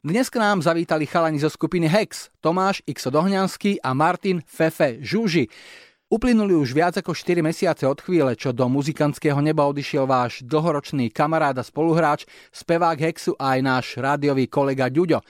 [0.00, 3.12] Dnes k nám zavítali chalani zo skupiny Hex, Tomáš X.
[3.12, 5.44] Dohňanský a Martin Fefe Žuži.
[6.08, 11.12] Uplynuli už viac ako 4 mesiace od chvíle, čo do muzikantského neba odišiel váš dlhoročný
[11.12, 15.20] kamarád a spoluhráč, spevák Hexu a aj náš rádiový kolega Ďuďo.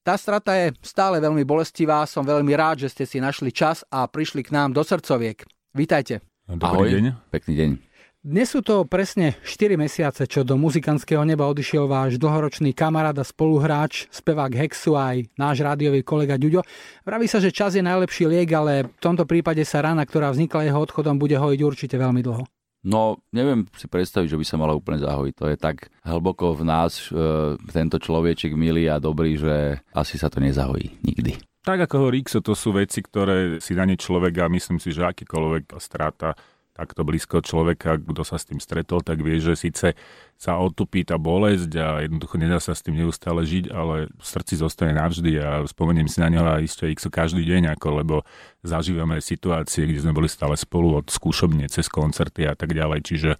[0.00, 4.08] Tá strata je stále veľmi bolestivá, som veľmi rád, že ste si našli čas a
[4.08, 5.44] prišli k nám do srdcoviek.
[5.76, 6.24] Vítajte.
[6.48, 6.88] Dobrý Ahoj.
[6.96, 7.04] deň.
[7.28, 7.70] Pekný deň.
[8.28, 13.24] Dnes sú to presne 4 mesiace, čo do muzikantského neba odišiel váš dlhoročný kamarát a
[13.24, 16.60] spoluhráč, spevák Hexu aj náš rádiový kolega Ďuďo.
[17.08, 20.68] Vraví sa, že čas je najlepší liek, ale v tomto prípade sa rana, ktorá vznikla
[20.68, 22.44] jeho odchodom, bude hojiť určite veľmi dlho.
[22.84, 25.32] No, neviem si predstaviť, že by sa mala úplne zahojiť.
[25.40, 30.28] To je tak hlboko v nás e, tento človeček milý a dobrý, že asi sa
[30.28, 31.40] to nezahojí nikdy.
[31.64, 35.08] Tak ako hovorí Rixo, to sú veci, ktoré si dane človek a myslím si, že
[35.08, 36.36] akýkoľvek strata
[36.78, 39.98] takto blízko človeka, kto sa s tým stretol, tak vie, že síce
[40.38, 44.54] sa otupí tá bolesť a jednoducho nedá sa s tým neustále žiť, ale v srdci
[44.62, 48.16] zostane navždy a spomeniem si na neho a ešte x každý deň, ako, lebo
[48.62, 53.30] zažívame situácie, kde sme boli stále spolu od skúšobne cez koncerty a tak ďalej, čiže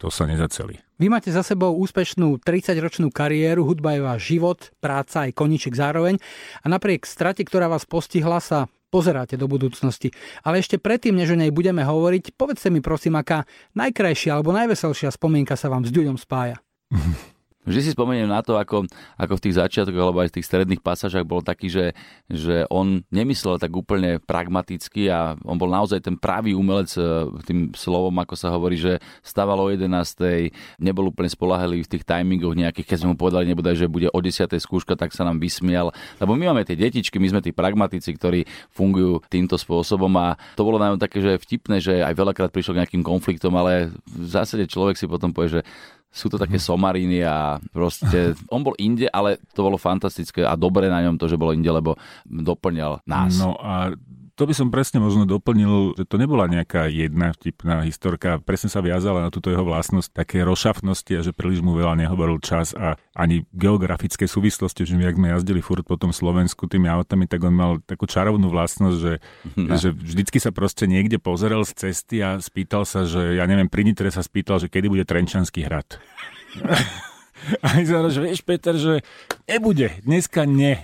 [0.00, 0.80] to sa nezaceli.
[0.96, 6.16] Vy máte za sebou úspešnú 30-ročnú kariéru, hudba je váš život, práca aj koniček zároveň
[6.64, 10.10] a napriek strate, ktorá vás postihla, sa pozeráte do budúcnosti.
[10.42, 13.46] Ale ešte predtým, než o nej budeme hovoriť, povedzte mi prosím, aká
[13.78, 16.58] najkrajšia alebo najveselšia spomienka sa vám s Ďuďom spája.
[17.70, 20.82] Vždy si spomeniem na to, ako, ako v tých začiatkoch alebo aj v tých stredných
[20.82, 21.86] pasážach bol taký, že,
[22.26, 27.70] že on nemyslel tak úplne pragmaticky a on bol naozaj ten pravý umelec e, tým
[27.78, 29.86] slovom, ako sa hovorí, že stával o 11.
[30.82, 34.18] nebol úplne spolahlivý v tých timingoch nejakých, keď sme mu povedali, nebude, že bude o
[34.18, 34.50] 10.
[34.58, 35.94] skúška, tak sa nám vysmial.
[36.18, 40.66] Lebo my máme tie detičky, my sme tí pragmatici, ktorí fungujú týmto spôsobom a to
[40.66, 44.66] bolo najmä také, že vtipné, že aj veľakrát prišlo k nejakým konfliktom, ale v zásade
[44.66, 45.62] človek si potom povie, že
[46.10, 50.90] sú to také somariny a proste on bol inde, ale to bolo fantastické a dobre
[50.90, 51.94] na ňom to, že bolo inde, lebo
[52.26, 53.38] doplňal nás.
[53.38, 53.94] No a
[54.40, 58.80] to by som presne možno doplnil, že to nebola nejaká jedna vtipná historka, presne sa
[58.80, 62.96] viazala na túto jeho vlastnosť také rozšafnosti a že príliš mu veľa nehovoril čas a
[63.12, 67.44] ani geografické súvislosti, že my, ak sme jazdili furt po tom Slovensku tými autami, tak
[67.44, 69.20] on mal takú čarovnú vlastnosť, že,
[69.60, 69.76] no.
[69.76, 73.84] že vždycky sa proste niekde pozeral z cesty a spýtal sa, že ja neviem, pri
[73.84, 76.00] Nitre sa spýtal, že kedy bude Trenčanský hrad.
[77.64, 79.00] A vyzerá, že vieš, Peter, že
[79.48, 80.76] nebude, dneska nie.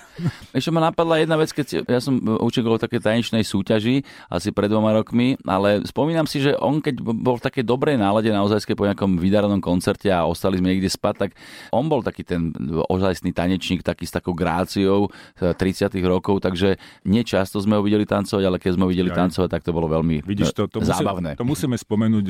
[0.56, 4.90] Ešte ma napadla jedna vec, keď ja som učil také tanečnej súťaži asi pred dvoma
[4.90, 9.18] rokmi, ale spomínam si, že on keď bol v takej dobrej nálade naozaj po nejakom
[9.18, 11.30] vydarenom koncerte a ostali sme niekde spať, tak
[11.70, 12.50] on bol taký ten
[12.90, 16.76] ozajstný tanečník, taký s takou gráciou 30 rokov, takže
[17.06, 20.26] nečasto sme ho videli tancovať, ale keď sme ho videli tancovať, tak to bolo veľmi
[20.26, 21.34] Vidíš, to, to zábavné.
[21.34, 22.26] Musím, to musíme spomenúť,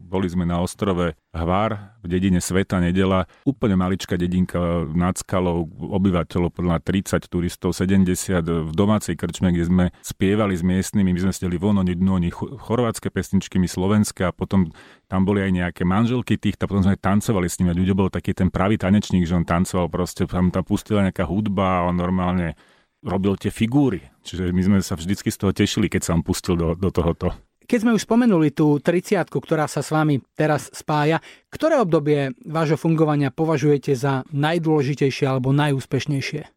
[0.00, 3.24] boli sme na ostrove Hvar v dedine Sveta nedela.
[3.48, 9.84] Úplne maličká dedinka nad skalou, obyvateľov podľa 30 turistov, 70 v domácej krčme, kde sme
[10.04, 14.76] spievali s miestnymi, my sme steli von, oni oni chorvátske pesničky, my slovenské a potom
[15.08, 18.36] tam boli aj nejaké manželky tých, a potom sme tancovali s nimi ľudia bol taký
[18.36, 22.60] ten pravý tanečník, že on tancoval proste, tam, tam pustila nejaká hudba a on normálne
[23.00, 24.04] robil tie figúry.
[24.20, 27.32] Čiže my sme sa vždycky z toho tešili, keď sa on pustil do, do tohoto.
[27.72, 32.76] Keď sme už spomenuli tú 30 ktorá sa s vami teraz spája, ktoré obdobie vášho
[32.76, 36.52] fungovania považujete za najdôležitejšie alebo najúspešnejšie?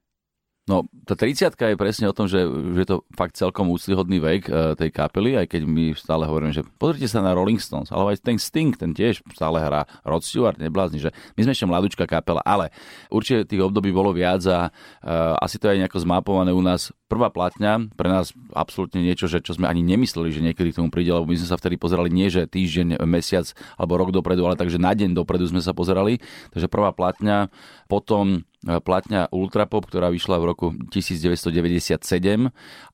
[0.66, 2.42] No, tá 30 je presne o tom, že,
[2.74, 6.58] že je to fakt celkom úctyhodný vek e, tej kapely, aj keď my stále hovoríme,
[6.58, 10.26] že pozrite sa na Rolling Stones, ale aj ten Sting, ten tiež stále hrá Rod
[10.26, 12.74] Stewart, neblázni, že my sme ešte mladúčka kapela, ale
[13.14, 16.90] určite tých období bolo viac a uh, asi to je nejako zmapované u nás.
[17.06, 20.90] Prvá platňa, pre nás absolútne niečo, že čo sme ani nemysleli, že niekedy k tomu
[20.90, 24.58] príde, lebo my sme sa vtedy pozerali nie, že týždeň, mesiac alebo rok dopredu, ale
[24.58, 26.18] takže na deň dopredu sme sa pozerali.
[26.58, 27.54] Takže prvá platňa,
[27.86, 32.02] potom platňa Ultrapop, ktorá vyšla v roku 1997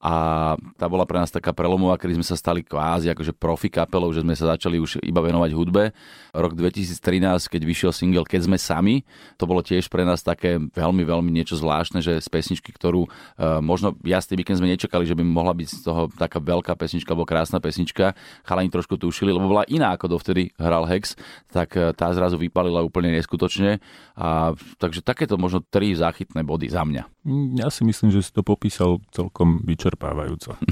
[0.03, 0.13] a
[0.75, 4.19] tá bola pre nás taká prelomová, kedy sme sa stali kvázi akože profi kapelou, že
[4.19, 5.95] sme sa začali už iba venovať hudbe.
[6.35, 9.07] Rok 2013, keď vyšiel single Keď sme sami,
[9.39, 13.63] to bolo tiež pre nás také veľmi, veľmi niečo zvláštne, že z pesničky, ktorú uh,
[13.63, 17.23] možno jasný víkend sme nečakali, že by mohla byť z toho taká veľká pesnička alebo
[17.23, 21.15] krásna pesnička, chalani trošku tušili, lebo bola iná ako dovtedy hral Hex,
[21.47, 23.79] tak uh, tá zrazu vypalila úplne neskutočne.
[24.17, 27.03] A, takže takéto možno tri záchytné body za mňa.
[27.61, 30.57] Ja si myslím, že si to popísal celkom vyčerpávajúco.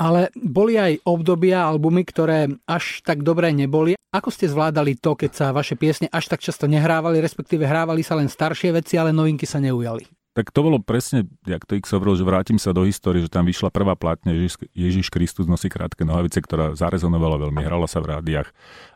[0.00, 4.00] Ale boli aj obdobia, albumy, ktoré až tak dobré neboli.
[4.16, 8.16] Ako ste zvládali to, keď sa vaše piesne až tak často nehrávali, respektíve hrávali sa
[8.16, 10.08] len staršie veci, ale novinky sa neujali?
[10.30, 13.44] Tak to bolo presne, jak to X hovoril, že vrátim sa do histórie, že tam
[13.44, 18.14] vyšla prvá platňa Ježiš, Ježiš Kristus nosí krátke nohavice, ktorá zarezonovala veľmi, hrala sa v
[18.14, 18.48] rádiách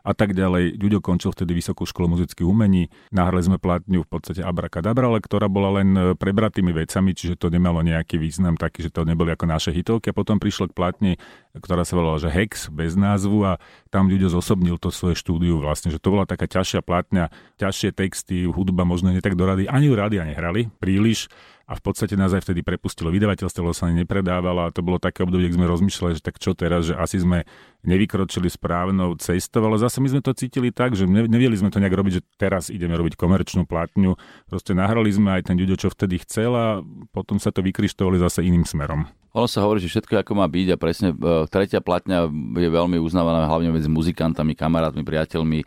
[0.05, 0.77] a tak ďalej.
[0.77, 5.49] Ďuďo končil vtedy Vysokú školu muzických umení, nahrali sme platňu v podstate Abrakadabra, ale ktorá
[5.49, 9.49] bola len e, prebratými vecami, čiže to nemalo nejaký význam taký, že to neboli ako
[9.49, 10.13] naše hitovky.
[10.13, 11.11] A potom prišlo k platni,
[11.57, 13.57] ktorá sa volala, že Hex bez názvu a
[13.89, 18.45] tam Ďuďo zosobnil to svoje štúdiu vlastne, že to bola taká ťažšia platňa, ťažšie texty,
[18.45, 21.33] hudba možno nie tak do rady, ani u rádia nehrali príliš,
[21.65, 25.49] a v podstate nás aj vtedy prepustilo vydavateľstvo, sa nepredávalo a to bolo také obdobie,
[25.49, 27.49] kde sme rozmýšľali, že tak čo teraz, že asi sme
[27.81, 31.93] nevykročili správnou cestou, ale zase my sme to cítili tak, že nevieli sme to nejak
[31.93, 34.17] robiť, že teraz ideme robiť komerčnú platňu.
[34.49, 36.81] Proste nahrali sme aj ten ľudia, čo vtedy chcel a
[37.13, 39.09] potom sa to vykryštovali zase iným smerom.
[39.35, 41.15] Ono sa hovorí, že všetko ako má byť a presne e,
[41.51, 45.59] tretia platňa je veľmi uznávaná hlavne medzi muzikantami, kamarátmi, priateľmi.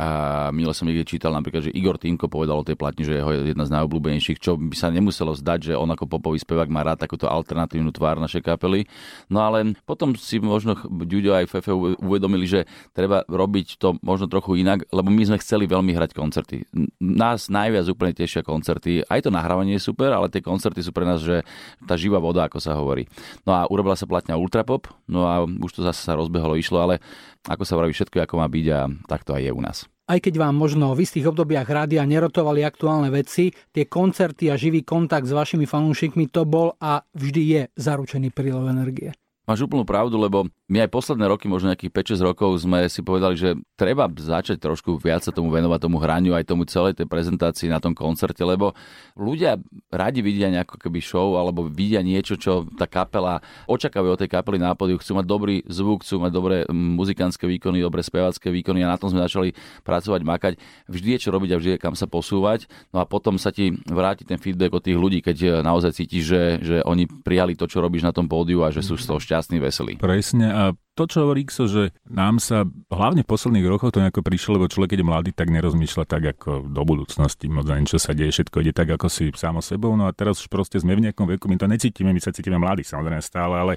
[0.00, 3.52] A milo som niekde čítal napríklad, že Igor Týnko povedal o tej platni, že je
[3.52, 7.00] jedna z najobľúbenejších, čo by sa nemuselo zdať, že on ako popový spevák má rád
[7.00, 8.84] takúto alternatívnu tvár našej kapely.
[9.32, 14.60] No ale potom si možno Ďuďo aj Fefe uvedomili, že treba robiť to možno trochu
[14.60, 16.68] inak, lebo my sme chceli veľmi hrať koncerty.
[17.00, 19.02] Nás najviac úplne tešia koncerty.
[19.08, 21.42] Aj to nahrávanie je super, ale tie koncerty sú pre nás, že
[21.88, 23.08] tá živá voda, ako sa hovorí.
[23.48, 27.00] No a urobila sa platňa Ultrapop, no a už to zase sa rozbehlo, išlo, ale
[27.48, 29.78] ako sa vraví, všetko ako má byť a tak to aj je u nás
[30.10, 34.82] aj keď vám možno v istých obdobiach rádia nerotovali aktuálne veci, tie koncerty a živý
[34.82, 39.14] kontakt s vašimi fanúšikmi to bol a vždy je zaručený prílev energie.
[39.46, 43.34] Máš úplnú pravdu, lebo my aj posledné roky, možno nejakých 5-6 rokov, sme si povedali,
[43.34, 47.66] že treba začať trošku viac sa tomu venovať, tomu hraniu, aj tomu celej tej prezentácii
[47.66, 48.78] na tom koncerte, lebo
[49.18, 49.58] ľudia
[49.90, 54.62] radi vidia nejakú keby show alebo vidia niečo, čo tá kapela očakávajú od tej kapely
[54.62, 58.94] na pódiu, chcú mať dobrý zvuk, chcú mať dobré muzikánske výkony, dobré spevácké výkony a
[58.94, 59.50] na tom sme začali
[59.82, 60.52] pracovať, makať.
[60.86, 62.70] Vždy je čo robiť a vždy je kam sa posúvať.
[62.94, 66.42] No a potom sa ti vráti ten feedback od tých ľudí, keď naozaj cítiš, že,
[66.62, 69.58] že oni prijali to, čo robíš na tom pódiu a že sú z toho šťastní
[69.58, 69.98] veselý.
[69.98, 74.20] Presne a to, čo hovorí Xo, že nám sa hlavne v posledných rokoch to nejako
[74.20, 77.96] prišlo, lebo človek, keď je mladý, tak nerozmýšľa tak ako do budúcnosti, moc za niečo
[77.96, 79.96] sa deje, všetko ide tak, ako si sám sebou.
[79.96, 82.60] No a teraz už proste sme v nejakom veku, my to necítime, my sa cítime
[82.60, 83.72] mladí samozrejme stále, ale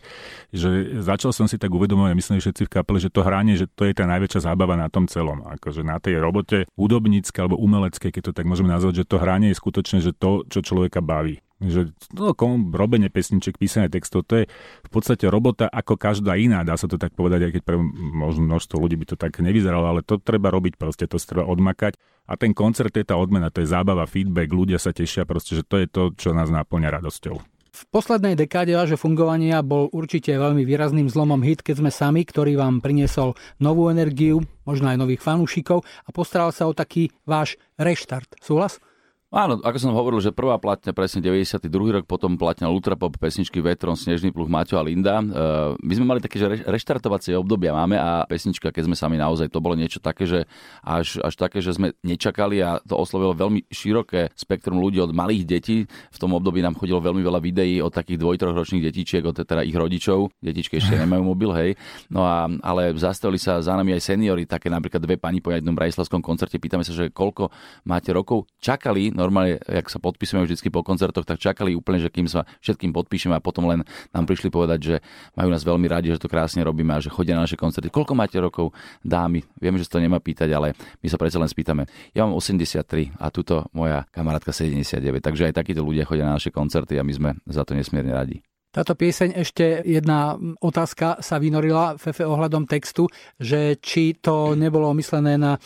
[0.51, 3.71] že začal som si tak uvedomovať, myslím, že všetci v kapele, že to hranie, že
[3.71, 5.47] to je tá najväčšia zábava na tom celom.
[5.47, 9.56] Akože na tej robote hudobníckej alebo umeleckej, keď to tak môžeme nazvať, že to hranie
[9.56, 11.39] je skutočne, že to, čo človeka baví.
[11.63, 12.36] Že no,
[12.75, 14.45] robenie pesniček, písanie textov, to je
[14.83, 18.44] v podstate robota ako každá iná, dá sa to tak povedať, aj keď pre možno
[18.44, 21.95] množstvo ľudí by to tak nevyzeralo, ale to treba robiť proste, to treba odmakať.
[22.27, 25.63] A ten koncert je tá odmena, to je zábava, feedback, ľudia sa tešia proste, že
[25.63, 27.54] to je to, čo nás náplňa radosťou.
[27.74, 32.54] V poslednej dekáde vášho fungovania bol určite veľmi výrazným zlomom hit, keď sme sami, ktorý
[32.54, 38.38] vám priniesol novú energiu, možno aj nových fanúšikov a postaral sa o taký váš reštart.
[38.38, 38.77] Súhlas?
[39.33, 41.65] Áno, ako som hovoril, že prvá platňa presne 92.
[41.89, 45.25] rok, potom platňa Ultrapop, pesničky Vetron, Snežný pluh, Maťo a Linda.
[45.25, 45.25] E,
[45.74, 49.57] my sme mali také, že reštartovacie obdobia máme a pesnička, keď sme sami naozaj, to
[49.57, 50.45] bolo niečo také, že
[50.85, 55.50] až, až také, že sme nečakali a to oslovilo veľmi široké spektrum ľudí od malých
[55.50, 55.89] detí.
[55.89, 59.74] V tom období nám chodilo veľmi veľa videí od takých dvoj, detičiek, od teda ich
[59.74, 60.29] rodičov.
[60.45, 61.69] Detičky ešte nemajú mobil, hej.
[62.13, 65.74] No a, ale zastavili sa za nami aj seniory, také napríklad dve pani po jednom
[65.74, 66.62] brajslavskom koncerte.
[66.62, 67.50] Pýtame sa, že koľko
[67.89, 68.45] máte rokov.
[68.62, 72.43] Čakali, no normálne, jak sa podpisujeme vždy po koncertoch, tak čakali úplne, že kým sa
[72.59, 74.95] všetkým podpíšeme a potom len nám prišli povedať, že
[75.39, 77.87] majú nás veľmi radi, že to krásne robíme a že chodia na naše koncerty.
[77.87, 79.39] Koľko máte rokov, dámy?
[79.63, 81.87] Viem, že to nemá pýtať, ale my sa predsa len spýtame.
[82.11, 86.51] Ja mám 83 a tuto moja kamarátka 79, takže aj takíto ľudia chodia na naše
[86.51, 88.43] koncerty a my sme za to nesmierne radi.
[88.74, 93.05] Táto pieseň ešte jedna otázka sa vynorila Fefe ohľadom textu,
[93.38, 95.62] že či to nebolo myslené na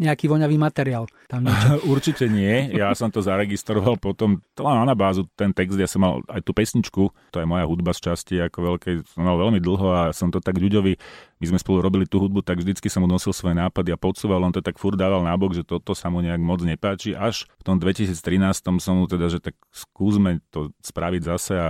[0.00, 1.04] nejaký voňavý materiál.
[1.28, 1.44] Tam
[1.92, 2.72] Určite nie.
[2.72, 6.40] Ja som to zaregistroval potom, to len na bázu ten text, ja som mal aj
[6.40, 10.02] tú pesničku, to je moja hudba z časti, ako veľké, som mal veľmi dlho a
[10.16, 10.96] som to tak ľuďovi,
[11.40, 14.40] my sme spolu robili tú hudbu, tak vždycky som mu nosil svoje nápady a podsúval,
[14.40, 17.12] on to tak furt dával nábok, že toto sa mu nejak moc nepáči.
[17.12, 18.16] Až v tom 2013
[18.80, 21.68] som mu teda, že tak skúsme to spraviť zase a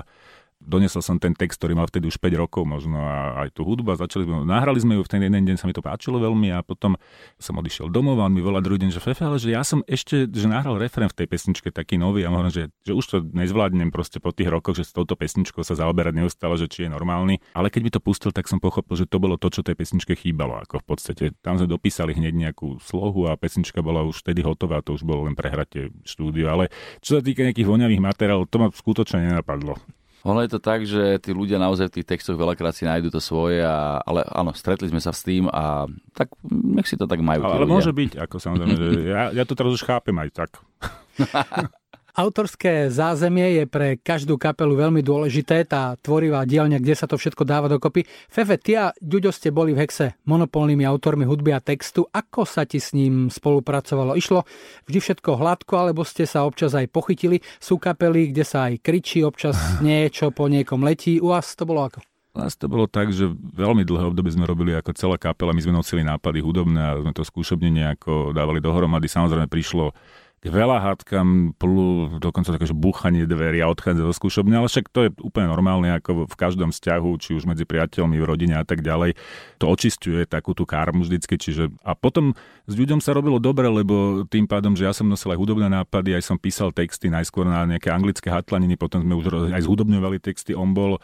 [0.60, 3.96] Donesol som ten text, ktorý mal vtedy už 5 rokov možno a aj tú hudbu
[3.96, 6.52] a začali sme, nahrali sme ju v ten jeden deň, sa mi to páčilo veľmi
[6.52, 7.00] a potom
[7.40, 9.80] som odišiel domov a on mi volá druhý deň, že Fefe, ale že ja som
[9.88, 13.16] ešte, že nahral refrén v tej pesničke taký nový a hovorím, že, že už to
[13.32, 16.90] nezvládnem proste po tých rokoch, že s touto pesničkou sa zaoberať neustále, že či je
[16.92, 17.40] normálny.
[17.56, 20.12] Ale keď mi to pustil, tak som pochopil, že to bolo to, čo tej pesničke
[20.12, 20.60] chýbalo.
[20.60, 24.84] Ako v podstate tam sme dopísali hneď nejakú slohu a pesnička bola už vtedy hotová,
[24.84, 26.52] to už bolo len prehratie štúdio.
[26.52, 26.68] Ale
[27.00, 29.99] čo sa týka nejakých voňavých materiálov, to ma skutočne nenapadlo.
[30.28, 33.20] Ono je to tak, že tí ľudia naozaj v tých textoch veľakrát si nájdu to
[33.24, 37.24] svoje, a, ale áno, stretli sme sa s tým a tak nech si to tak
[37.24, 37.40] majú.
[37.48, 38.72] Ale, ale môže byť, ako samozrejme,
[39.08, 40.50] ja, ja to teraz už chápem aj tak.
[42.14, 47.42] Autorské zázemie je pre každú kapelu veľmi dôležité, tá tvorivá dielňa, kde sa to všetko
[47.46, 48.06] dáva dokopy.
[48.26, 52.06] Fefe, ty a Ďuďo ste boli v Hexe monopolnými autormi hudby a textu.
[52.10, 54.14] Ako sa ti s ním spolupracovalo?
[54.14, 54.46] Išlo
[54.86, 57.42] vždy všetko hladko, alebo ste sa občas aj pochytili?
[57.58, 61.18] Sú kapely, kde sa aj kričí, občas niečo po niekom letí.
[61.18, 62.04] U vás to bolo ako?
[62.30, 65.74] Nás to bolo tak, že veľmi dlhé obdobie sme robili ako celá kapela, my sme
[65.74, 69.10] nosili nápady hudobné a sme to skúšobne nejako dávali dohromady.
[69.10, 69.90] Samozrejme prišlo
[70.40, 74.88] k veľa hádkam, plus dokonca také, že búchanie dverí a odchádza zo skúšobne, ale však
[74.88, 78.64] to je úplne normálne ako v každom vzťahu, či už medzi priateľmi, v rodine a
[78.64, 79.20] tak ďalej.
[79.60, 82.32] To očistuje takú tú karmu vždycky, čiže a potom
[82.64, 86.16] s ľuďom sa robilo dobre, lebo tým pádom, že ja som nosil aj hudobné nápady,
[86.16, 90.56] aj som písal texty najskôr na nejaké anglické hatlaniny, potom sme už aj zhudobňovali texty,
[90.56, 90.96] on bol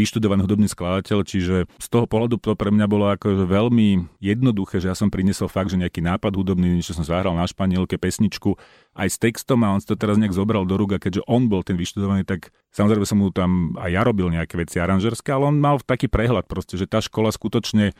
[0.00, 4.88] vyštudovaný hudobný skladateľ, čiže z toho pohľadu to pre mňa bolo ako veľmi jednoduché, že
[4.88, 8.56] ja som priniesol fakt, že nejaký nápad hudobný, niečo som zahral na španielke, pesničku,
[8.96, 11.52] aj s textom a on si to teraz nejak zobral do rúk a keďže on
[11.52, 15.50] bol ten vyštudovaný, tak samozrejme som mu tam aj ja robil nejaké veci aranžerské, ale
[15.50, 17.94] on mal taký prehľad proste, že tá škola skutočne e,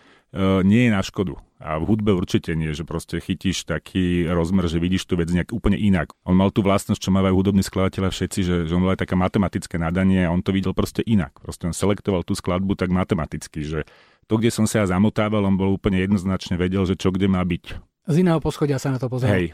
[0.62, 1.39] nie je na škodu.
[1.61, 5.53] A v hudbe určite nie, že proste chytíš taký rozmer, že vidíš tú vec nejak
[5.53, 6.17] úplne inak.
[6.25, 9.15] On mal tú vlastnosť, čo majú hudobní skladateľa všetci, že, že on mal aj také
[9.19, 11.37] matematické nadanie a on to videl proste inak.
[11.37, 13.85] Proste on selektoval tú skladbu tak matematicky, že
[14.31, 17.43] to, kde som sa ja zamotával, on bol úplne jednoznačne vedel, že čo kde má
[17.43, 17.83] byť.
[18.09, 19.29] Z iného poschodia sa na to pozrel.
[19.29, 19.53] Hej,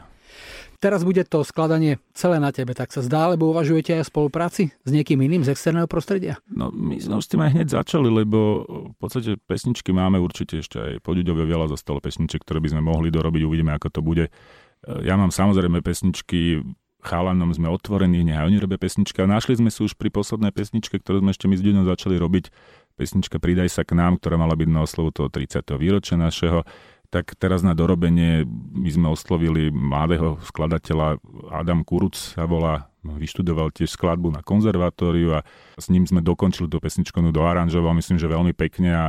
[0.77, 4.69] Teraz bude to skladanie celé na tebe, tak sa zdá, lebo uvažujete aj o spolupráci
[4.69, 6.37] s niekým iným z externého prostredia?
[6.45, 8.61] No my sme s tým aj hneď začali, lebo
[8.93, 12.85] v podstate pesničky máme určite ešte aj po Ďuďove veľa zostalo pesniček, ktoré by sme
[12.85, 14.29] mohli dorobiť, uvidíme ako to bude.
[15.01, 16.61] Ja mám samozrejme pesničky
[17.01, 19.25] chalanom sme otvorení, nech oni robia pesnička.
[19.25, 22.53] Našli sme si už pri poslednej pesničke, ktorú sme ešte my s Ďuďom začali robiť,
[22.97, 25.61] pesnička Pridaj sa k nám, ktorá mala byť na oslovu toho 30.
[25.77, 26.65] výročia našeho
[27.07, 28.43] tak teraz na dorobenie
[28.75, 35.47] my sme oslovili mladého skladateľa Adam Kuruc sa volá, vyštudoval tiež skladbu na konzervatóriu a
[35.79, 39.05] s ním sme dokončili tú pesničku, no doaranžoval, myslím, že veľmi pekne a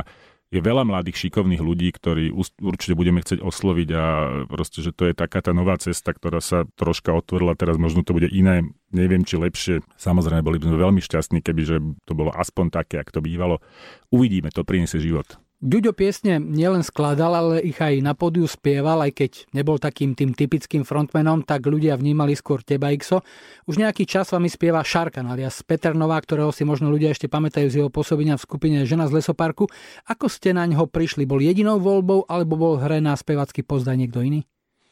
[0.49, 4.03] je veľa mladých šikovných ľudí, ktorí určite budeme chcieť osloviť a
[4.49, 8.17] proste, že to je taká tá nová cesta, ktorá sa troška otvorila, teraz možno to
[8.17, 9.85] bude iné, neviem či lepšie.
[9.93, 11.77] Samozrejme, boli by sme veľmi šťastní, keby že
[12.09, 13.61] to bolo aspoň také, ak to bývalo.
[14.09, 15.37] Uvidíme, to priniesie život.
[15.59, 20.31] Ďuďo piesne nielen skladal, ale ich aj na pódiu spieval, aj keď nebol takým tým
[20.31, 23.19] typickým frontmanom, tak ľudia vnímali skôr teba, Ixo.
[23.67, 27.67] Už nejaký čas vami spieva Šarkan alias Peter Nová, ktorého si možno ľudia ešte pamätajú
[27.67, 29.67] z jeho pôsobenia v skupine Žena z lesoparku.
[30.07, 31.27] Ako ste na ňo prišli?
[31.27, 34.47] Bol jedinou voľbou, alebo bol hre na spevacký pozdaj niekto iný?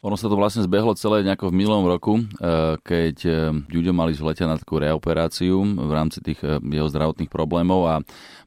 [0.06, 3.36] Ono sa to vlastne zbehlo celé nejako v minulom roku, eh, keď eh,
[3.66, 7.96] Ďuďo mali lete na takú reoperáciu v rámci tých eh, jeho zdravotných problémov a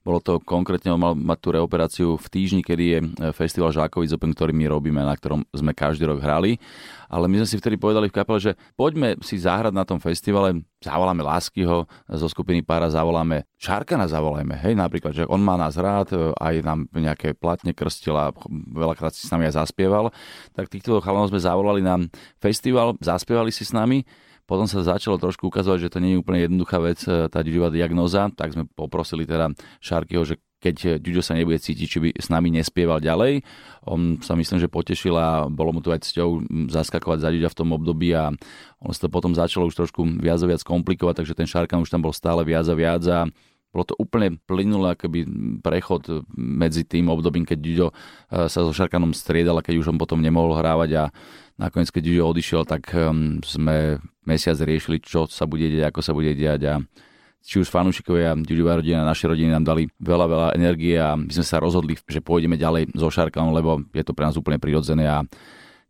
[0.07, 2.99] bolo to konkrétne, on mal mať tú reoperáciu v týždni, kedy je
[3.37, 6.57] festival Žákovic Open, ktorý my robíme, na ktorom sme každý rok hrali
[7.11, 10.63] ale my sme si vtedy povedali v kapele, že poďme si zahrať na tom festivale,
[10.79, 16.15] zavoláme Láskyho zo skupiny Para, zavoláme Šarkana zavolajme, hej, napríklad, že on má nás rád,
[16.39, 18.31] aj nám nejaké platne krstil a
[18.71, 20.15] veľakrát si s nami aj zaspieval,
[20.55, 21.99] tak týchto chalanov sme zavolali na
[22.39, 24.07] festival, zaspievali si s nami,
[24.47, 27.71] potom sa začalo trošku ukazovať, že to nie je úplne jednoduchá vec, e, tá ďuďová
[27.71, 32.29] diagnoza, tak sme poprosili teda Šarkyho, že keď Ďuďo sa nebude cítiť, či by s
[32.29, 33.41] nami nespieval ďalej.
[33.89, 37.59] On sa myslím, že potešil a bolo mu to aj cťou zaskakovať za Ďuďa v
[37.59, 38.29] tom období a
[38.85, 41.89] on sa to potom začalo už trošku viac a viac komplikovať, takže ten Šarkan už
[41.89, 43.25] tam bol stále viac a viac a
[43.71, 45.25] bolo to úplne plynulé akoby
[45.63, 47.95] prechod medzi tým obdobím, keď Ďuďo e,
[48.51, 51.05] sa so Šarkanom striedal a keď už on potom nemohol hrávať a
[51.57, 52.91] nakoniec, keď Ďuďo odišiel, tak
[53.47, 56.75] sme mesiac riešili, čo sa bude diať, ako sa bude diať a
[57.41, 61.47] či už fanúšikovia, Ďuďová rodina, naše rodiny nám dali veľa, veľa energie a my sme
[61.47, 65.25] sa rozhodli, že pôjdeme ďalej so Šarkanom, lebo je to pre nás úplne prirodzené a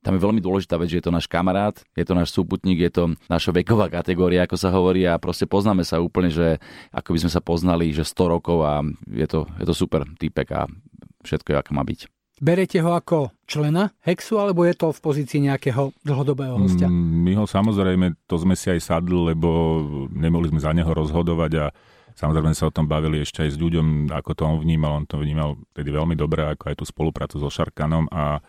[0.00, 2.92] tam je veľmi dôležitá vec, že je to náš kamarát, je to náš súputník, je
[2.92, 6.57] to naša veková kategória, ako sa hovorí a proste poznáme sa úplne, že
[6.88, 8.80] ako by sme sa poznali, že 100 rokov a
[9.12, 10.61] je to, je to super týpek a
[11.21, 12.20] všetko je, ako má byť.
[12.41, 16.89] Berete ho ako člena Hexu, alebo je to v pozícii nejakého dlhodobého hostia?
[16.89, 19.49] Mm, my ho samozrejme, to sme si aj sadli, lebo
[20.09, 21.67] nemohli sme za neho rozhodovať a
[22.17, 24.97] samozrejme sa o tom bavili ešte aj s ľuďom, ako to on vnímal.
[24.97, 28.41] On to vnímal tedy veľmi dobre, ako aj tú spoluprácu so Šarkanom a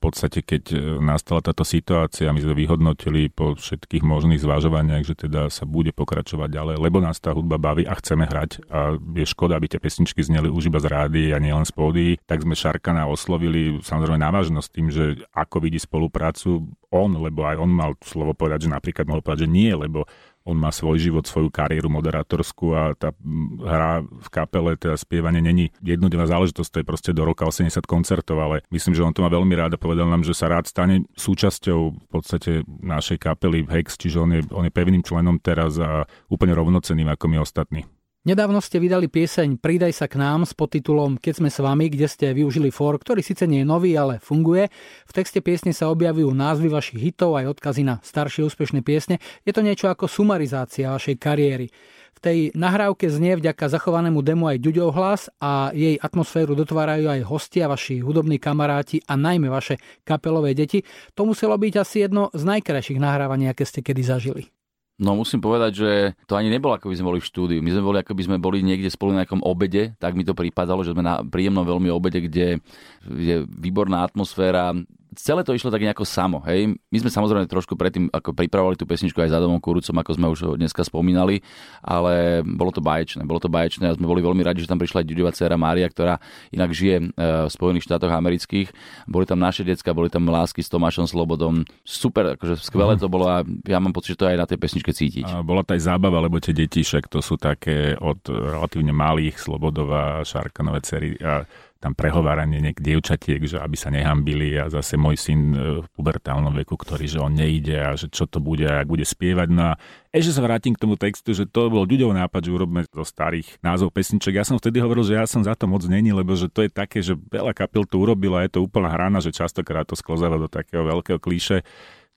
[0.00, 5.52] podstate, keď e, nastala táto situácia, my sme vyhodnotili po všetkých možných zvažovaniach, že teda
[5.52, 9.60] sa bude pokračovať ďalej, lebo nás tá hudba baví a chceme hrať a je škoda,
[9.60, 13.04] aby tie pesničky zneli už iba z rády a nielen z pódy, tak sme Šarkana
[13.06, 15.04] oslovili samozrejme na vážnosť tým, že
[15.36, 19.52] ako vidí spoluprácu on, lebo aj on mal slovo povedať, že napríklad mohol povedať, že
[19.52, 20.08] nie, lebo
[20.44, 23.12] on má svoj život, svoju kariéru moderátorskú a tá
[23.60, 28.40] hra v kapele, teda spievanie není jednodenná záležitosť, to je proste do roka 80 koncertov,
[28.40, 31.04] ale myslím, že on to má veľmi rád a povedal nám, že sa rád stane
[31.14, 36.08] súčasťou v podstate našej kapely Hex, čiže on je, on je pevným členom teraz a
[36.32, 37.84] úplne rovnocenným ako my ostatní.
[38.20, 42.04] Nedávno ste vydali pieseň Pridaj sa k nám s podtitulom Keď sme s vami, kde
[42.04, 44.68] ste využili for, ktorý síce nie je nový, ale funguje.
[45.08, 49.24] V texte piesne sa objavujú názvy vašich hitov aj odkazy na staršie úspešné piesne.
[49.48, 51.72] Je to niečo ako sumarizácia vašej kariéry.
[52.12, 57.24] V tej nahrávke znie vďaka zachovanému demo aj Ďuďov hlas a jej atmosféru dotvárajú aj
[57.24, 60.84] hostia, vaši hudobní kamaráti a najmä vaše kapelové deti.
[61.16, 64.52] To muselo byť asi jedno z najkrajších nahrávaní, aké ste kedy zažili.
[65.00, 65.90] No musím povedať, že
[66.28, 67.58] to ani nebolo, ako by sme boli v štúdiu.
[67.64, 70.36] My sme boli, ako by sme boli niekde spolu na nejakom obede, tak mi to
[70.36, 72.60] pripadalo, že sme na príjemnom veľmi obede, kde
[73.08, 74.76] je výborná atmosféra,
[75.16, 76.42] celé to išlo tak nejako samo.
[76.46, 76.78] Hej.
[76.90, 80.26] My sme samozrejme trošku predtým ako pripravovali tú pesničku aj za domom Kurucom, ako sme
[80.30, 81.42] už dneska spomínali,
[81.82, 83.26] ale bolo to baječné.
[83.26, 85.86] Bolo to baječné a sme boli veľmi radi, že tam prišla aj Ďuďová dcera Mária,
[85.90, 86.22] ktorá
[86.54, 87.04] inak žije e,
[87.46, 88.68] v Spojených štátoch amerických.
[89.10, 91.66] Boli tam naše decka, boli tam lásky s Tomášom Slobodom.
[91.82, 94.94] Super, akože skvelé to bolo a ja mám pocit, že to aj na tej pesničke
[94.94, 95.26] cítiť.
[95.26, 99.38] A bola to aj zábava, lebo tie deti však to sú také od relatívne malých
[99.40, 101.44] Slobodova, Šarkanové cery a
[101.80, 106.52] tam prehováranie niek dievčatiek, že aby sa nehambili a zase môj syn e, v pubertálnom
[106.60, 109.48] veku, ktorý, že on nejde a že čo to bude, ak bude spievať.
[109.48, 109.80] No a
[110.12, 113.56] ešte sa vrátim k tomu textu, že to bol ľuďov nápad, že urobíme zo starých
[113.64, 114.36] názov pesniček.
[114.36, 116.70] Ja som vtedy hovoril, že ja som za to moc není, lebo že to je
[116.70, 120.52] také, že veľa kapel to urobila, je to úplná hrana, že častokrát to sklzáva do
[120.52, 121.64] takého veľkého klíše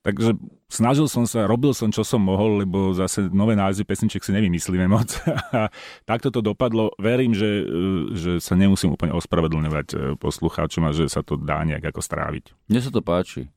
[0.04, 0.36] Takže
[0.68, 4.84] snažil som sa, robil som, čo som mohol, lebo zase nové názvy pesniček si nevymyslíme
[4.92, 5.16] moc.
[5.56, 5.72] A
[6.04, 6.92] takto to dopadlo.
[7.00, 7.64] Verím, že,
[8.12, 12.52] že sa nemusím úplne ospravedlňovať e, poslucháčom a že sa to dá nejak ako stráviť.
[12.68, 13.48] Mne sa to páči.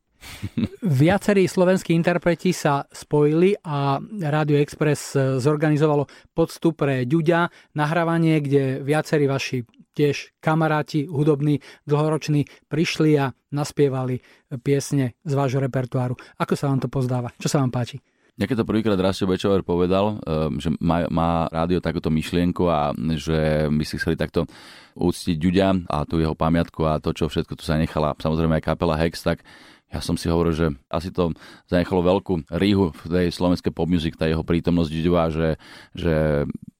[1.03, 3.99] Viacerí slovenskí interpreti sa spojili a
[4.31, 12.45] Radio Express e, zorganizovalo podstup pre Ďuďa, nahrávanie, kde viacerí vaši tiež kamaráti hudobní dlhoroční
[12.69, 14.21] prišli a naspievali
[14.61, 16.15] piesne z vášho repertoáru.
[16.37, 17.33] Ako sa vám to pozdáva?
[17.41, 17.99] Čo sa vám páči?
[18.37, 22.93] Mňa keď to prvýkrát Rastio Bečover povedal, ehm, že má, má rádio takúto myšlienku a
[23.17, 24.45] že by si chceli takto
[24.93, 28.65] úctiť Ďuďa a tú jeho pamiatku a to, čo všetko tu sa nechala, samozrejme aj
[28.69, 29.41] kapela Hex, tak
[29.87, 31.31] ja som si hovoril, že asi to
[31.71, 35.49] zanechalo veľkú ríhu v tej slovenskej pop music, tá jeho prítomnosť Ďuďová, že,
[35.95, 36.15] že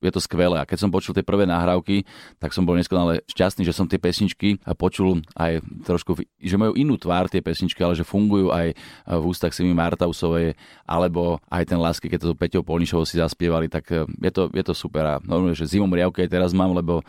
[0.03, 0.59] je to skvelé.
[0.59, 2.03] A keď som počul tie prvé nahrávky,
[2.43, 6.99] tak som bol neskonale šťastný, že som tie pesničky počul aj trošku, že majú inú
[6.99, 8.75] tvár tie pesničky, ale že fungujú aj
[9.07, 13.87] v ústach Simi Martausovej, alebo aj ten Lásky, keď to Peťou Polnišovou si zaspievali, tak
[14.07, 15.07] je to, je to super.
[15.07, 17.07] A normálne, že zimom riavky aj teraz mám, lebo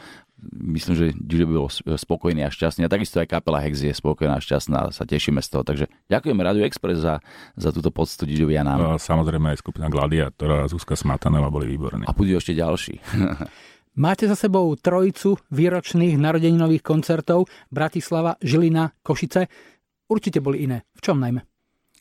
[0.54, 2.86] myslím, že Ďuďo by bol spokojný a šťastný.
[2.86, 5.64] A takisto aj kapela Hex je spokojná a šťastná a sa tešíme z toho.
[5.66, 7.20] Takže ďakujeme Radio Express za,
[7.58, 8.80] za túto poctu Ďuďovi a nám.
[8.80, 12.06] A samozrejme aj skupina Gladiatora a Zuzka Smatanova boli výborní.
[12.06, 13.02] A budú ešte ďalší.
[13.98, 19.50] Máte za sebou trojicu výročných narodeninových koncertov Bratislava, Žilina, Košice.
[20.06, 20.86] Určite boli iné.
[20.94, 21.42] V čom najmä?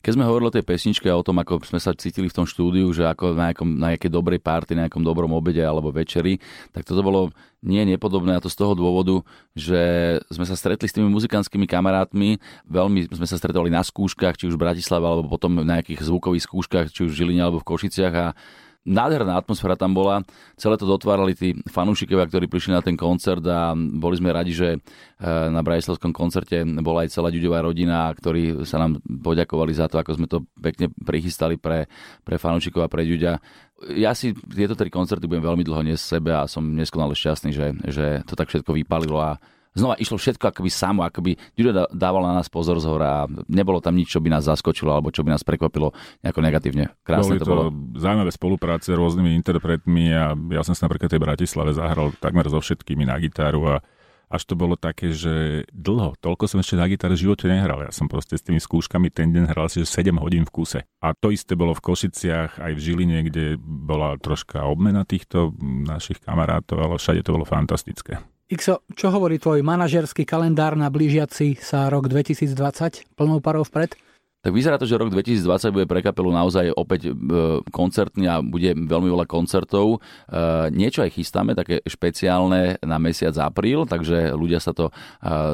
[0.06, 2.46] Keď sme hovorili o tej pesničke a o tom, ako sme sa cítili v tom
[2.46, 6.38] štúdiu, že ako na, nejakom, na nejakej dobrej párty, na nejakom dobrom obede alebo večeri,
[6.70, 9.26] tak toto bolo nie nepodobné a to z toho dôvodu,
[9.58, 9.82] že
[10.30, 12.38] sme sa stretli s tými muzikantskými kamarátmi,
[12.70, 16.46] veľmi sme sa stretli na skúškach, či už v Bratislave, alebo potom na nejakých zvukových
[16.46, 18.38] skúškach, či už v Žiline alebo v Košiciach a
[18.86, 20.22] nádherná atmosféra tam bola.
[20.54, 24.68] Celé to dotvárali tí fanúšikovia, ktorí prišli na ten koncert a boli sme radi, že
[24.74, 24.78] e,
[25.26, 30.10] na Bratislavskom koncerte bola aj celá Ďuďová rodina, ktorí sa nám poďakovali za to, ako
[30.14, 31.90] sme to pekne prichystali pre,
[32.22, 33.42] pre fanúšikov a pre Ďuďa.
[33.98, 37.66] Ja si tieto tri koncerty budem veľmi dlho niesť sebe a som neskonale šťastný, že,
[37.90, 39.36] že to tak všetko vypalilo a
[39.76, 43.84] znova išlo všetko akoby samo, akoby Ďuďo dával na nás pozor z hora a nebolo
[43.84, 45.92] tam nič, čo by nás zaskočilo alebo čo by nás prekvapilo
[46.24, 46.96] nejako negatívne.
[47.04, 47.64] Krásne Boli to, to bolo.
[47.94, 52.58] zaujímavé spolupráce s rôznymi interpretmi a ja som sa napríklad tej Bratislave zahral takmer so
[52.58, 53.84] všetkými na gitaru a
[54.26, 57.86] až to bolo také, že dlho, toľko som ešte na gitare v živote nehral.
[57.86, 60.80] Ja som proste s tými skúškami ten deň hral si 7 hodín v kuse.
[60.98, 66.18] A to isté bolo v Košiciach, aj v Žiline, kde bola troška obmena týchto našich
[66.18, 68.18] kamarátov, ale všade to bolo fantastické.
[68.46, 73.98] Ixo, čo hovorí tvoj manažerský kalendár na blížiaci sa rok 2020 plnou parou vpred?
[74.46, 77.18] Tak vyzerá to, že rok 2020 bude pre kapelu naozaj opäť e,
[77.74, 79.98] koncertný a bude veľmi veľa koncertov.
[79.98, 84.92] E, niečo aj chystáme, také špeciálne na mesiac apríl, takže ľudia sa to e,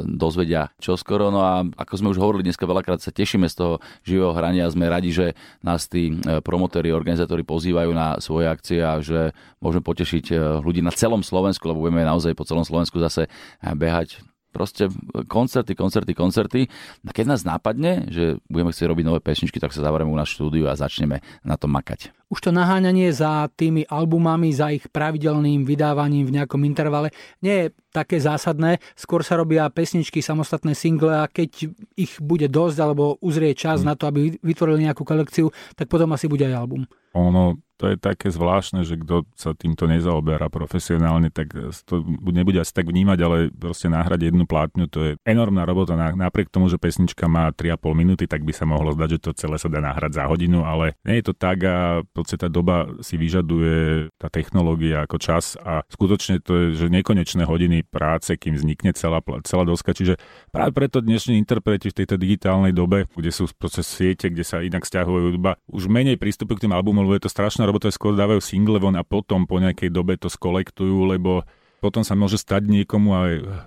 [0.05, 1.33] dozvedia čoskoro.
[1.33, 4.73] No a ako sme už hovorili dneska veľakrát, sa tešíme z toho živého hrania a
[4.77, 5.27] sme radi, že
[5.65, 6.13] nás tí
[6.45, 9.33] promotéri, organizátori pozývajú na svoje akcie a že
[9.65, 13.25] môžeme potešiť ľudí na celom Slovensku, lebo budeme naozaj po celom Slovensku zase
[13.65, 14.21] behať
[14.53, 14.93] proste
[15.27, 16.61] koncerty, koncerty, koncerty.
[17.03, 20.29] A keď nás nápadne, že budeme chcieť robiť nové pesničky, tak sa zavrieme u nás
[20.29, 22.13] štúdiu a začneme na to makať.
[22.33, 27.13] Už to naháňanie za tými albumami, za ich pravidelným vydávaním v nejakom intervale
[27.45, 28.81] nie je také zásadné.
[28.97, 33.87] Skôr sa robia pesničky, samostatné single a keď ich bude dosť alebo uzrie čas mm.
[33.89, 36.89] na to, aby vytvorili nejakú kolekciu, tak potom asi bude aj album.
[37.13, 41.51] Ono to je také zvláštne, že kto sa týmto nezaoberá profesionálne, tak
[41.83, 45.99] to nebude asi tak vnímať, ale proste náhrať jednu plátňu, to je enormná robota.
[45.99, 49.59] Napriek tomu, že pesnička má 3,5 minúty, tak by sa mohlo zdať, že to celé
[49.59, 52.87] sa dá nahrať za hodinu, ale nie je to tak a v podstate tá doba
[53.03, 58.55] si vyžaduje tá technológia ako čas a skutočne to je, že nekonečné hodiny práce, kým
[58.55, 59.91] vznikne celá, celá doska.
[59.91, 60.23] Čiže
[60.55, 64.87] práve preto dnešní interpreti v tejto digitálnej dobe, kde sú proces siete, kde sa inak
[64.87, 68.41] stiahujú hudba, už menej prístupujú k tým albumom, lebo je to strašná robota, skôr dávajú
[68.41, 71.43] single von a potom po nejakej dobe to skolektujú, lebo
[71.83, 73.21] potom sa môže stať niekomu a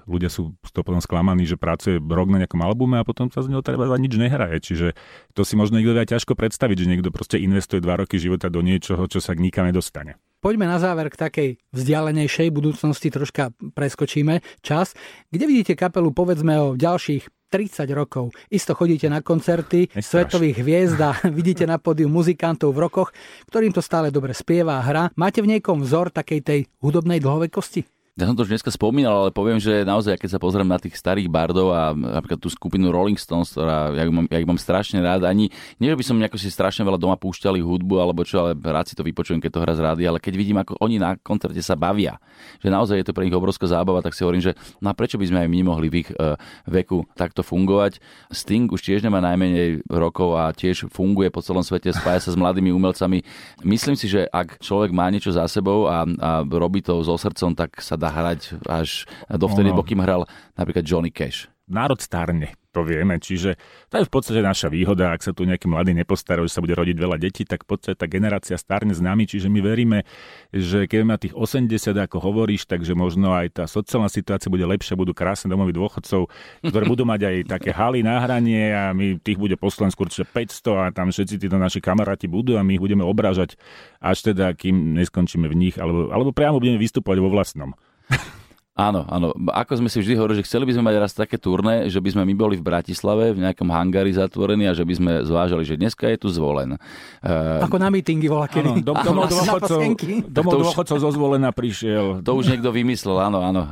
[0.08, 3.52] ľudia sú to potom sklamaní, že pracuje rok na nejakom albume a potom sa z
[3.52, 4.64] neho treba nič nehraje.
[4.64, 4.88] Čiže
[5.36, 8.64] to si možno niekto aj ťažko predstaviť, že niekto proste investuje dva roky života do
[8.64, 10.16] niečoho, čo sa nikam nedostane.
[10.40, 14.96] Poďme na záver k takej vzdialenejšej budúcnosti, troška preskočíme čas.
[15.28, 18.36] Kde vidíte kapelu, povedzme o ďalších 30 rokov.
[18.52, 20.28] Isto chodíte na koncerty Nestraš.
[20.28, 23.16] svetových hviezd a vidíte na pódiu muzikantov v rokoch,
[23.48, 25.04] ktorým to stále dobre spieva a hra.
[25.16, 27.95] Máte v niekom vzor takej tej hudobnej dlhovekosti?
[28.16, 30.96] Ja som to už dneska spomínal, ale poviem, že naozaj, keď sa pozriem na tých
[30.96, 35.28] starých bardov a napríklad tú skupinu Rolling Stones, ktorá, ja, mám, ja mám strašne rád,
[35.28, 35.52] ani,
[35.84, 38.96] nie by som nejako si strašne veľa doma púšťali hudbu alebo čo, ale rád si
[38.96, 41.76] to vypočujem, keď to hra z rády, ale keď vidím, ako oni na koncerte sa
[41.76, 42.16] bavia,
[42.64, 45.20] že naozaj je to pre nich obrovská zábava, tak si hovorím, že no a prečo
[45.20, 46.40] by sme aj my nemohli v ich uh,
[46.72, 48.00] veku takto fungovať.
[48.32, 52.40] Sting už tiež nemá najmenej rokov a tiež funguje po celom svete, spája sa s
[52.40, 53.28] mladými umelcami.
[53.68, 57.52] Myslím si, že ak človek má niečo za sebou a, a robí to so srdcom,
[57.60, 59.86] tak sa dá hrať až dovtedy, no, no.
[59.86, 61.50] kým hral napríklad Johnny Cash.
[61.66, 63.16] Národ starne to vieme.
[63.16, 63.56] Čiže
[63.88, 66.76] to je v podstate naša výhoda, ak sa tu nejaký mladý nepostará, že sa bude
[66.76, 70.04] rodiť veľa detí, tak v podstate tá generácia starne s nami, čiže my veríme,
[70.52, 75.00] že keď má tých 80, ako hovoríš, takže možno aj tá sociálna situácia bude lepšia,
[75.00, 76.28] budú krásne domovy dôchodcov,
[76.68, 80.28] ktoré budú mať aj také haly na hranie a my tých bude po Slovensku určite
[80.28, 83.56] 500 a tam všetci títo naši kamaráti budú a my ich budeme obrážať
[84.04, 87.72] až teda, kým neskončíme v nich, alebo, alebo priamo budeme vystupovať vo vlastnom.
[88.76, 89.32] Áno, áno.
[89.56, 92.12] Ako sme si vždy hovorili, že chceli by sme mať raz také turné, že by
[92.12, 95.80] sme my boli v Bratislave v nejakom hangári zatvorení a že by sme zvážali, že
[95.80, 96.76] dneska je tu zvolen.
[97.24, 98.68] Uh, Ako na mítingy volá kedy.
[98.68, 99.80] Áno, dom, domov dôchodcov,
[100.28, 102.20] domov dôchodcov zo zvolena prišiel.
[102.20, 103.64] To už niekto vymyslel, áno, áno.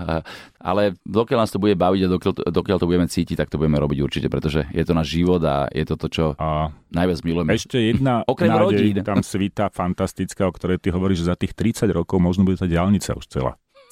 [0.63, 3.75] Ale dokiaľ nás to bude baviť a dokiaľ, dokiaľ to budeme cítiť, tak to budeme
[3.83, 7.51] robiť určite, pretože je to náš život a je to to, čo a najviac milujeme.
[7.51, 9.03] Ešte jedna Okrem nádej, rodín.
[9.03, 12.71] tam svita fantastická, o ktorej ty hovoríš, že za tých 30 rokov možno bude tá
[12.71, 13.59] diálnica už celá.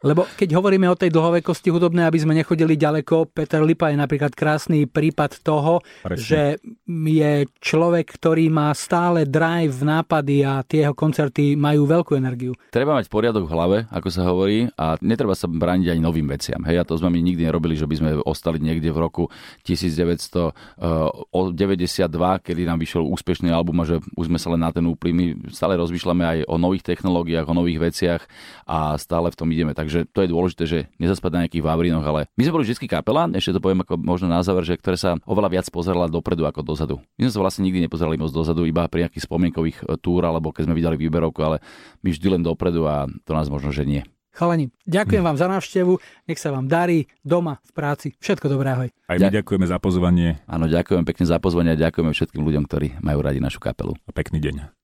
[0.00, 4.32] Lebo keď hovoríme o tej dlhovekosti hudobnej, aby sme nechodili ďaleko, Peter Lipa je napríklad
[4.32, 6.16] krásny prípad toho, Presne.
[6.24, 6.40] že
[6.88, 12.56] je človek, ktorý má stále drive, nápady a tie jeho koncerty majú veľkú energiu.
[12.72, 16.64] Treba mať poriadok v hlave, ako sa hovorí, a netreba sa brániť ani novým veciam.
[16.64, 19.28] Hej, a to sme my nikdy nerobili, že by sme ostali niekde v roku
[19.68, 20.80] 1992,
[22.40, 25.12] kedy nám vyšiel úspešný album a že už sme sa len na ten úplný.
[25.12, 28.22] My stále rozmýšľame aj o nových technológiách, o nových veciach
[28.64, 29.74] a stále v tom ideme.
[29.74, 33.26] Takže to je dôležité, že nezaspať na nejakých vavrinoch, ale my sme boli vždy kapela,
[33.34, 36.62] ešte to poviem ako možno na záver, že ktoré sa oveľa viac pozerala dopredu ako
[36.62, 36.96] dozadu.
[37.18, 40.54] My sme sa vlastne nikdy nepozerali moc dozadu, iba pri nejakých spomienkových e, túr alebo
[40.54, 41.58] keď sme videli výberovku, ale
[42.00, 44.02] my vždy len dopredu a to nás možno, že nie.
[44.30, 45.98] Chalani, ďakujem vám za návštevu,
[46.30, 48.88] nech sa vám darí doma, v práci, všetko dobré, ahoj.
[49.10, 50.38] Aj my ďakujeme za pozvanie.
[50.46, 53.98] Áno, ďakujem pekne za pozvanie a ďakujeme všetkým ľuďom, ktorí majú radi našu kapelu.
[54.06, 54.79] A pekný deň.